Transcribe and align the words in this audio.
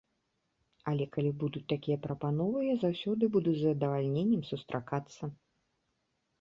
Але 0.91 1.05
калі 1.15 1.31
будуць 1.43 1.63
такія 1.73 1.97
прапановы, 2.07 2.57
я 2.69 2.75
заўсёды 2.85 3.23
буду 3.37 3.49
з 3.61 3.63
задавальненнем 3.69 4.43
сустракацца. 4.51 5.33